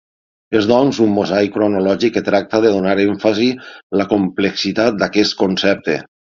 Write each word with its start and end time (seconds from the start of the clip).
És 0.59 0.67
doncs 0.69 1.01
un 1.07 1.11
mosaic 1.17 1.51
cronològic 1.57 2.15
que 2.15 2.23
tracta 2.29 2.61
de 2.63 2.71
donar 2.77 2.95
èmfasi 3.05 3.51
la 4.03 4.09
complexitat 4.15 4.99
d'aquest 5.05 5.39
concepte. 5.45 6.01